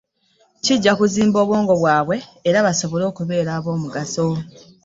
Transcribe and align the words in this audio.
Kijja 0.63 0.91
kuzimba 0.99 1.37
obwongo 1.43 1.73
bwabwe 1.81 2.17
era 2.47 2.65
basobole 2.67 3.03
okubeera 3.11 3.51
ab'omugaso. 3.57 4.27